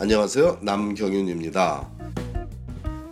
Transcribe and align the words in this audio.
안녕하세요. 0.00 0.60
남경윤입니다. 0.62 1.90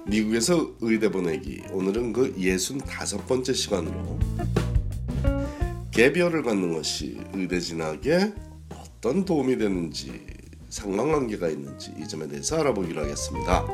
미국에서 0.07 0.73
의대 0.81 1.11
보내기 1.11 1.61
오늘은 1.71 2.15
그 2.15 2.35
65번째 2.35 3.55
시간으로 3.55 4.19
개비어를 5.91 6.43
갖는 6.43 6.73
것이 6.73 7.21
의대 7.35 7.61
진학에 7.61 8.33
어떤 8.75 9.27
도움이 9.27 9.59
되는지 9.59 10.19
상관관계가 10.71 11.51
있는지 11.51 11.93
이 11.99 12.09
점에 12.09 12.27
대해서 12.27 12.59
알아보기로 12.59 13.03
하겠습니다. 13.03 13.67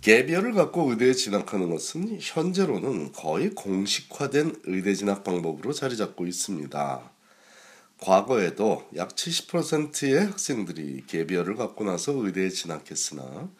개비어를 0.00 0.52
갖고 0.52 0.92
의대에 0.92 1.12
진학하는 1.12 1.70
것은 1.70 2.18
현재로는 2.20 3.10
거의 3.10 3.50
공식화된 3.50 4.60
의대 4.62 4.94
진학 4.94 5.24
방법으로 5.24 5.72
자리 5.72 5.96
잡고 5.96 6.28
있습니다. 6.28 7.17
과거에도 8.00 8.88
약 8.96 9.14
70%의 9.14 10.26
학생들이 10.26 11.04
개비어를 11.06 11.56
갖고 11.56 11.84
나서 11.84 12.12
의대에 12.12 12.48
진학했으나 12.48 13.50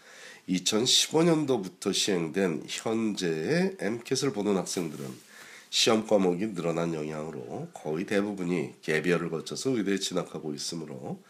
2015년도부터 0.49 1.93
시행된 1.93 2.65
현재의 2.67 3.77
MCAT을 3.81 4.33
보는 4.33 4.57
학생들은 4.57 5.29
시험 5.71 6.07
과목이 6.07 6.55
늘어난 6.55 6.95
영향으로 6.95 7.69
거의 7.75 8.07
대부분이 8.07 8.81
개비어를 8.81 9.29
거쳐서 9.29 9.77
의대에 9.77 9.99
진학하고 9.99 10.55
있으므로 10.55 11.23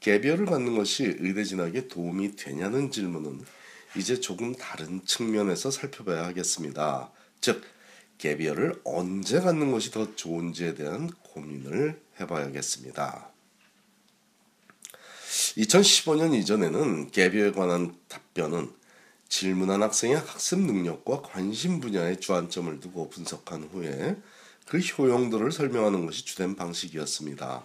개비어를 0.00 0.46
갖는 0.46 0.76
것이 0.76 1.04
의대 1.04 1.44
진학에 1.44 1.88
도움이 1.88 2.36
되냐는 2.36 2.90
질문은 2.90 3.40
이제 3.96 4.20
조금 4.20 4.54
다른 4.54 5.04
측면에서 5.04 5.70
살펴봐야 5.70 6.26
하겠습니다. 6.26 7.10
즉 7.40 7.62
개비어를 8.18 8.80
언제 8.84 9.40
갖는 9.40 9.72
것이 9.72 9.90
더 9.90 10.14
좋은지에 10.14 10.74
대한 10.74 11.08
고민을 11.22 12.07
해봐야겠습니다. 12.20 13.30
2015년 15.56 16.34
이전에는 16.34 17.10
개비어에 17.10 17.52
관한 17.52 17.96
답변은 18.08 18.72
질문한 19.28 19.82
학생의 19.82 20.16
학습 20.16 20.60
능력과 20.60 21.22
관심 21.22 21.80
분야에 21.80 22.16
주안점을 22.16 22.80
두고 22.80 23.10
분석한 23.10 23.64
후에 23.72 24.16
그 24.66 24.78
효용도를 24.78 25.52
설명하는 25.52 26.06
것이 26.06 26.24
주된 26.24 26.56
방식이었습니다. 26.56 27.62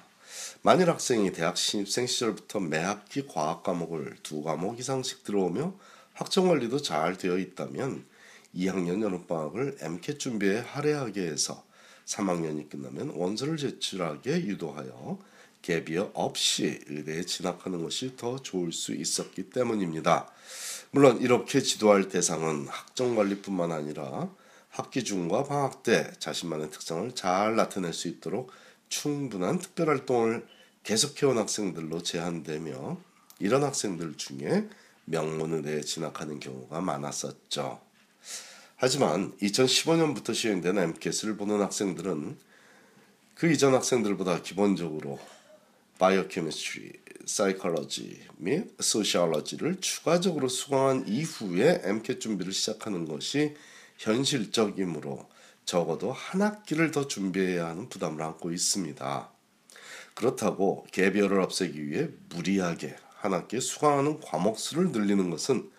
만일 0.62 0.90
학생이 0.90 1.31
대학 1.31 1.58
신입생 1.58 2.08
시절부터 2.08 2.59
매 2.59 2.80
학기 2.80 3.26
과학 3.28 3.64
과목을 3.64 4.18
두 4.24 4.44
과목 4.44 4.80
이상씩 4.80 5.24
들어오며 5.24 5.74
학점 6.14 6.48
관리도 6.48 6.81
잘 6.81 7.18
되어 7.18 7.38
있다면 7.38 8.06
2학년 8.56 9.02
여름방학을 9.02 9.78
MCAT 9.81 10.20
준비에 10.20 10.59
할애하게 10.59 11.24
해서 11.24 11.64
3학년이 12.06 12.70
끝나면 12.70 13.09
원서를 13.09 13.58
제출하게 13.58 14.46
유도하여 14.46 15.20
개비어 15.62 16.12
없이 16.14 16.80
의대에 16.88 17.23
진학하는 17.23 17.82
것이 17.82 18.16
더 18.18 18.42
좋을 18.42 18.72
수 18.73 18.94
있었기 18.94 19.50
때문입니다. 19.50 20.30
물론 20.92 21.22
이렇게 21.22 21.62
지도할 21.62 22.09
대상은 22.09 22.68
학점 22.68 23.16
관리뿐만 23.16 23.72
아니라 23.72 24.30
학기 24.70 25.04
중과 25.04 25.44
방학 25.46 25.84
때 25.84 26.12
자신만의 26.20 26.72
특성을 26.72 27.14
잘 27.16 27.56
나타낼 27.56 27.94
수 27.94 28.08
있도록 28.08 28.52
충분한 28.90 29.59
특별 29.59 29.90
활동을 29.90 30.46
계속해온 30.84 31.38
학생들로 31.38 32.04
제한되며 32.04 32.98
이런 33.40 33.64
학생들 33.64 34.18
중에 34.18 34.68
명문의대에 35.06 35.81
진학하는 35.81 36.40
경우가 36.40 36.81
많았었죠. 36.81 37.81
하지만 38.86 39.31
2015년부터 39.38 40.36
시행된 40.36 40.78
MCAS를 40.78 41.38
보는 41.38 41.62
학생들은 41.62 42.38
그 43.34 43.50
이전 43.50 43.73
학생들보다 43.73 44.42
기본적으로 44.42 45.22
바이오케미스트리, 46.00 46.92
사이콜로지 47.25 48.28
및 48.36 48.75
소시올로지를 48.78 49.80
추가적으로 49.80 50.50
수강한 50.50 51.08
이후에 51.08 51.80
MCAT 51.85 52.19
준비를 52.19 52.52
시작하는 52.52 53.06
것이 53.06 53.56
현실적이므로 54.00 55.29
적어도 55.63 56.12
한 56.12 56.41
학기를 56.41 56.91
더 56.91 57.08
준비해야 57.08 57.68
하는 57.68 57.88
부담을 57.88 58.22
안고 58.22 58.52
있습니다. 58.52 59.31
그렇다고 60.13 60.85
개별을 60.91 61.40
없애기 61.40 61.88
위해 61.88 62.09
무리하게 62.35 62.97
한 63.16 63.34
학기에 63.34 63.62
수강하는 63.62 64.19
과목 64.19 64.59
수를 64.59 64.91
늘리는 64.91 65.29
것은 65.29 65.72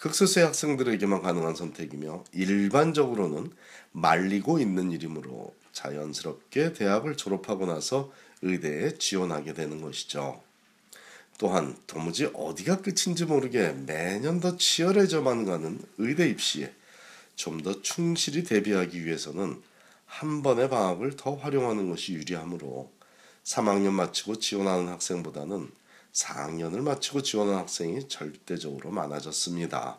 극소수의 0.00 0.46
학생들에게만 0.46 1.22
가능한 1.22 1.54
선택이며 1.54 2.24
일반적으로는 2.32 3.52
말리고 3.92 4.58
있는 4.58 4.92
일이므로 4.92 5.54
자연스럽게 5.72 6.72
대학을 6.72 7.16
졸업하고 7.16 7.66
나서 7.66 8.10
의대에 8.42 8.94
지원하게 8.94 9.54
되는 9.54 9.82
것이죠. 9.82 10.42
또한 11.38 11.76
도무지 11.86 12.30
어디가 12.34 12.82
끝인지 12.82 13.24
모르게 13.26 13.72
매년 13.72 14.40
더 14.40 14.56
치열해져만 14.56 15.44
가는 15.44 15.78
의대 15.98 16.28
입시에 16.28 16.74
좀 17.36 17.62
더 17.62 17.80
충실히 17.80 18.44
대비하기 18.44 19.04
위해서는 19.04 19.62
한 20.04 20.42
번의 20.42 20.68
방학을 20.68 21.16
더 21.16 21.34
활용하는 21.34 21.88
것이 21.88 22.12
유리하므로 22.12 22.90
3학년 23.44 23.92
마치고 23.92 24.36
지원하는 24.36 24.88
학생보다는 24.88 25.70
4학년을 26.12 26.80
마치고 26.82 27.22
지원한 27.22 27.56
학생이 27.56 28.08
절대적으로 28.08 28.90
많아졌습니다. 28.90 29.98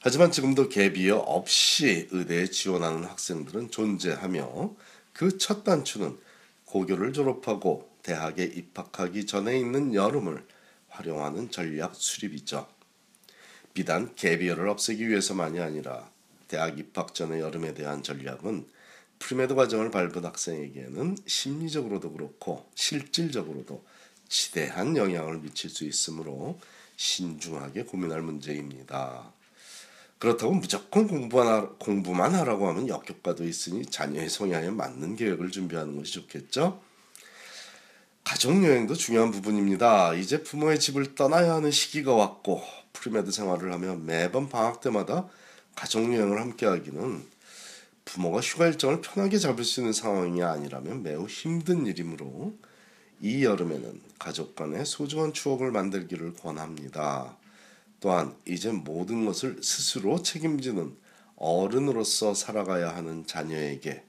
하지만 0.00 0.32
지금도 0.32 0.68
개비어 0.68 1.16
없이 1.18 2.08
의대에 2.10 2.46
지원하는 2.46 3.04
학생들은 3.04 3.70
존재하며 3.70 4.74
그 5.12 5.36
첫 5.36 5.64
단추는 5.64 6.18
고교를 6.64 7.12
졸업하고 7.12 7.90
대학에 8.02 8.44
입학하기 8.44 9.26
전에 9.26 9.58
있는 9.58 9.92
여름을 9.94 10.46
활용하는 10.88 11.50
전략 11.50 11.94
수립이죠. 11.94 12.66
비단 13.74 14.14
gap 14.14 14.29
year를 14.29 14.68
없애기 14.68 15.08
위해서만이 15.08 15.60
아니라 15.60 16.10
대학 16.48 16.78
입학 16.78 17.14
전의 17.14 17.40
여름에 17.40 17.74
대한 17.74 18.02
전략은 18.02 18.66
pre-med 19.20 19.54
과정을 19.54 19.92
밟은 19.92 20.24
학생에게는 20.24 21.18
심리적으로도 21.26 22.12
그렇고 22.12 22.66
실질적으로도 22.74 23.84
지대한 24.28 24.96
영향을 24.96 25.38
미칠 25.38 25.70
수 25.70 25.84
있으므로 25.84 26.58
신중하게 26.96 27.84
고민할 27.84 28.22
문제입니다. 28.22 29.32
그렇다고 30.18 30.52
무조건 30.52 31.06
공부만, 31.06 32.34
하라고 32.34 32.68
하면 32.68 32.88
역효과도 32.88 33.44
있으니 33.44 33.86
자녀의 33.86 34.28
성향에 34.28 34.70
맞는 34.70 35.16
계획을 35.16 35.50
준비하는 35.50 35.96
것이 35.96 36.12
좋겠죠? 36.12 36.82
가족여행도 38.24 38.94
중요한 38.94 39.30
부분입니다. 39.30 40.14
이제 40.14 40.42
부모의 40.42 40.78
집을 40.78 41.14
떠나야 41.14 41.54
하는 41.54 41.70
시기가 41.70 42.12
왔고 42.12 42.62
pre-med 42.92 43.30
생활을 43.30 43.72
하며 43.72 43.96
매번 43.96 44.48
방학 44.48 44.80
때마다 44.80 45.28
가족여행을 45.74 46.38
함께 46.38 46.66
하기는 46.66 47.26
부모가 48.04 48.40
휴가 48.40 48.66
일정을 48.66 49.00
편하게 49.00 49.38
잡을 49.38 49.64
수 49.64 49.80
있는 49.80 49.92
상황이 49.92 50.42
아니라면 50.42 51.02
매우 51.02 51.26
힘든 51.26 51.86
일이므로 51.86 52.56
이 53.20 53.44
여름에는 53.44 54.00
가족 54.18 54.56
간의 54.56 54.86
소중한 54.86 55.32
추억을 55.32 55.70
만들기를 55.70 56.34
권합니다. 56.34 57.36
또한 58.00 58.34
이제 58.46 58.72
모든 58.72 59.26
것을 59.26 59.62
스스로 59.62 60.22
책임지는 60.22 60.96
어른으로서 61.36 62.34
살아가야 62.34 62.94
하는 62.94 63.26
자녀에게 63.26 64.04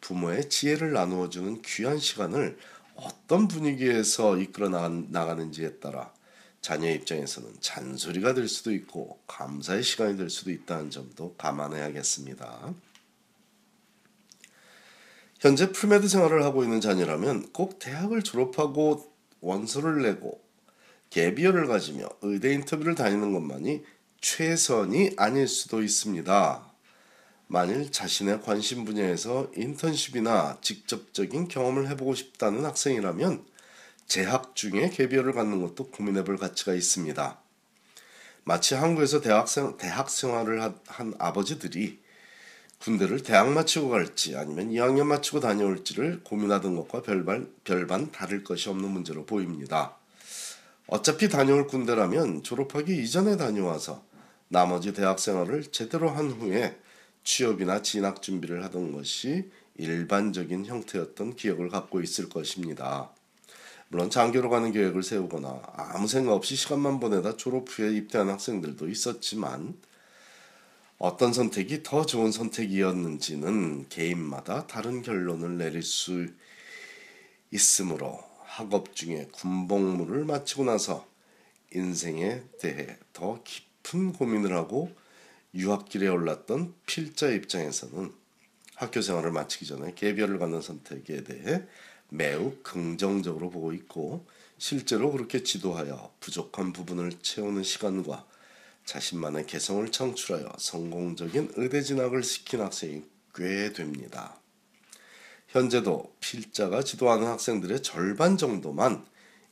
부모의 0.00 0.48
지혜를 0.48 0.92
나누어 0.92 1.28
주는 1.28 1.60
귀한 1.62 1.98
시간을 1.98 2.58
어떤 2.94 3.48
분위기에서 3.48 4.36
이끌어 4.38 4.68
나가는지에 4.68 5.78
따라 5.78 6.12
자녀 6.60 6.90
입장에서는 6.90 7.56
잔소리가 7.60 8.34
될 8.34 8.46
수도 8.48 8.72
있고 8.72 9.18
감사의 9.26 9.82
시간이 9.82 10.16
될 10.16 10.30
수도 10.30 10.50
있다는 10.50 10.90
점도 10.90 11.34
감안해야겠습니다. 11.36 12.74
현재 15.42 15.72
pre-med 15.72 16.06
생활을 16.06 16.44
하고 16.44 16.62
있는 16.62 16.80
자녀라면 16.80 17.50
꼭 17.52 17.80
대학을 17.80 18.22
졸업하고 18.22 19.12
원서를 19.40 20.02
내고 20.02 20.40
gap 21.10 21.25
year를 21.25 21.66
가지며 21.66 22.08
의대 22.22 22.52
인터뷰를 22.52 22.94
다니는 22.94 23.32
것만이 23.32 23.82
최선이 24.20 25.14
아닐 25.16 25.48
수도 25.48 25.82
있습니다. 25.82 26.72
만일 27.48 27.90
자신의 27.90 28.40
관심 28.42 28.84
분야에서 28.84 29.50
인턴십이나 29.56 30.58
직접적인 30.60 31.48
경험을 31.48 31.90
해보고 31.90 32.14
싶다는 32.14 32.64
학생이라면 32.64 33.44
재학 34.06 34.54
중에 34.54 34.90
개비어를 34.90 35.32
갖는 35.32 35.60
것도 35.60 35.90
고민해 35.90 36.22
볼 36.22 36.36
가치가 36.36 36.72
있습니다. 36.72 37.40
마치 38.44 38.76
한국에서 38.76 39.20
대학생, 39.20 39.76
대학 39.76 40.08
생활을 40.08 40.72
한 40.86 41.14
아버지들이 41.18 42.00
군대를 42.82 43.22
대학 43.22 43.48
마치고 43.52 43.90
갈지 43.90 44.36
아니면 44.36 44.70
2학년 44.70 45.04
마치고 45.04 45.38
다녀올지를 45.38 46.22
고민하던 46.24 46.74
것과 46.74 47.02
별반, 47.02 47.48
별반 47.62 48.10
다를 48.10 48.42
것이 48.42 48.68
없는 48.68 48.90
문제로 48.90 49.24
보입니다. 49.24 49.96
어차피 50.88 51.28
다녀올 51.28 51.68
군대라면 51.68 52.42
졸업하기 52.42 53.00
이전에 53.02 53.36
다녀와서 53.36 54.04
나머지 54.48 54.92
대학 54.92 55.20
생활을 55.20 55.70
제대로 55.70 56.10
한 56.10 56.32
후에 56.32 56.76
취업이나 57.22 57.82
진학 57.82 58.20
준비를 58.20 58.64
하던 58.64 58.90
것이 58.90 59.48
일반적인 59.76 60.66
형태였던 60.66 61.36
기억을 61.36 61.68
갖고 61.68 62.00
있을 62.00 62.28
것입니다. 62.28 63.10
물론 63.88 64.10
장교로 64.10 64.50
가는 64.50 64.72
계획을 64.72 65.04
세우거나 65.04 65.62
아무 65.76 66.08
생각 66.08 66.32
없이 66.32 66.56
시간만 66.56 66.98
보내다 66.98 67.36
졸업 67.36 67.68
후에 67.68 67.92
입대한 67.92 68.28
학생들도 68.28 68.88
있었지만 68.88 69.76
어떤 71.04 71.32
선택이 71.32 71.82
더 71.82 72.06
좋은 72.06 72.30
선택이었는지는 72.30 73.88
개인마다 73.88 74.68
다른 74.68 75.02
결론을 75.02 75.58
내릴 75.58 75.82
수 75.82 76.28
있으므로 77.50 78.22
학업 78.44 78.94
중에 78.94 79.26
군복무를 79.32 80.24
마치고 80.24 80.62
나서 80.62 81.04
인생에 81.74 82.44
대해 82.60 82.96
더 83.12 83.42
깊은 83.42 84.12
고민을 84.12 84.54
하고 84.54 84.92
유학길에 85.54 86.06
올랐던 86.06 86.72
필자 86.86 87.30
입장에서는 87.30 88.12
학교 88.76 89.02
생활을 89.02 89.32
마치기 89.32 89.66
전에 89.66 89.94
개별을 89.94 90.38
갖는 90.38 90.62
선택에 90.62 91.24
대해 91.24 91.64
매우 92.10 92.54
긍정적으로 92.62 93.50
보고 93.50 93.72
있고 93.72 94.24
실제로 94.56 95.10
그렇게 95.10 95.42
지도하여 95.42 96.12
부족한 96.20 96.72
부분을 96.72 97.10
채우는 97.22 97.64
시간과 97.64 98.24
자신만의 98.84 99.46
개성을 99.46 99.90
창출하여 99.90 100.52
성공적인 100.58 101.52
의대 101.56 101.82
진학을 101.82 102.22
시킨 102.22 102.60
학생이 102.60 103.02
꽤 103.34 103.72
됩니다. 103.72 104.36
현재도 105.48 106.14
필자가 106.20 106.82
지도하는 106.82 107.26
학생들의 107.26 107.82
절반 107.82 108.36
정도만 108.36 109.04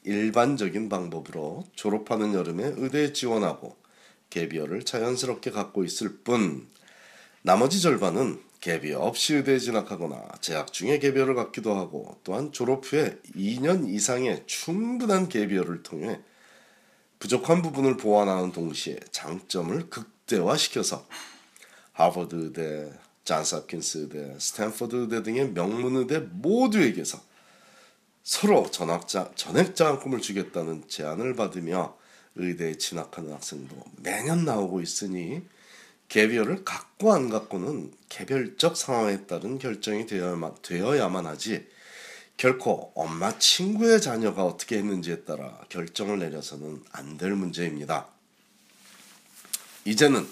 일반적인 0.05 0.89
방법으로 0.89 1.65
졸업하는 1.75 2.35
여름에 2.35 2.73
의대에 2.77 3.13
지원하고 3.13 3.77
개비어를 4.31 4.85
자연스럽게 4.85 5.51
갖고 5.51 5.85
있을 5.85 6.19
뿐 6.25 6.67
나머지 7.43 7.81
절반은 7.81 8.41
개비 8.61 8.93
없이 8.93 9.35
의대에 9.35 9.59
진학하거나 9.59 10.29
재학 10.41 10.73
중에 10.73 10.99
개비어를 10.99 11.35
갖기도 11.35 11.75
하고 11.75 12.19
또한 12.25 12.53
졸업 12.53 12.91
후에 12.91 13.19
2년 13.35 13.89
이상의 13.89 14.45
충분한 14.47 15.29
개비어를 15.29 15.83
통해 15.83 16.21
부족한 17.21 17.61
부분을 17.61 17.99
보완하는 17.99 18.51
동시에 18.51 18.99
장점을 19.13 19.91
극대화시켜서 19.91 21.07
하버드 21.93 22.35
의대, 22.35 22.91
잔스 23.25 23.57
홉킨스 23.57 23.99
의대, 23.99 24.37
스탠퍼드 24.39 24.97
의대 24.97 25.23
등의 25.23 25.53
명문 25.53 25.97
의대 25.97 26.19
모두에게서 26.19 27.21
서로 28.23 28.71
전학자, 28.71 29.31
전액장학금을 29.35 30.21
주겠다는 30.21 30.89
제안을 30.89 31.37
받으며 31.37 31.97
의대에 32.37 32.77
진학하는 32.77 33.33
학생도 33.35 33.77
매년 33.99 34.45
나오고 34.47 34.81
있으니 34.81 35.43
gap 36.09 36.24
year를 36.24 36.65
갖고 36.65 37.13
안 37.13 37.29
갖고는 37.29 37.93
개별적 38.09 38.77
상황에 38.77 39.27
따른 39.27 39.59
결정이 39.59 40.07
되어야만 40.07 41.27
하지 41.27 41.67
결코 42.41 42.91
엄마 42.95 43.39
친구의 43.39 44.01
자녀가 44.01 44.47
어떻게 44.47 44.79
했는지에 44.79 45.25
따라 45.25 45.59
결정을 45.69 46.21
내려서는 46.21 46.83
안 46.91 47.19
될 47.19 47.35
문제입니다. 47.35 48.07
이제는 49.85 50.27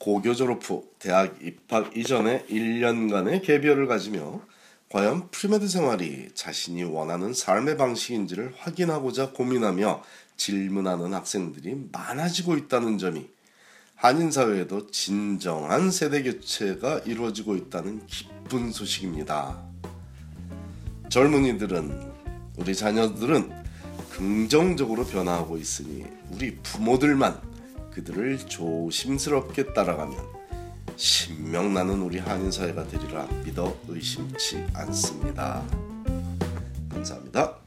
고교 0.00 0.34
졸업 0.34 0.68
후 0.68 0.90
대학 0.98 1.40
입학 1.40 1.96
이전에 1.96 2.44
1년간의 2.46 3.44
gap 3.44 3.56
year를 3.56 3.86
가지며 3.86 4.42
과연 4.88 5.30
pre-med 5.30 5.68
생활이 5.68 6.30
자신이 6.34 6.82
원하는 6.82 7.32
삶의 7.32 7.76
방식인지를 7.76 8.54
확인하고자 8.58 9.30
고민하며 9.30 10.02
질문하는 10.36 11.14
학생들이 11.14 11.86
많아지고 11.92 12.56
있다는 12.56 12.98
점이 12.98 13.28
한인 13.94 14.32
사회에도 14.32 14.90
진정한 14.90 15.92
세대 15.92 16.24
교체가 16.24 17.02
이루어지고 17.06 17.54
있다는 17.54 18.08
기쁜 18.08 18.72
소식입니다. 18.72 19.71
젊은이들은 21.12 22.10
우리 22.56 22.74
자녀들은 22.74 23.52
긍정적으로 24.08 25.04
변화하고 25.04 25.58
있으니 25.58 26.06
우리 26.30 26.56
부모들만 26.62 27.38
그들을 27.92 28.38
조심스럽게 28.38 29.74
따라가면 29.74 30.16
신명나는 30.96 32.00
우리 32.00 32.18
한인 32.18 32.50
사회가 32.50 32.88
되리라 32.88 33.28
믿어 33.44 33.76
의심치 33.88 34.64
않습니다. 34.72 35.62
감사합니다. 36.88 37.61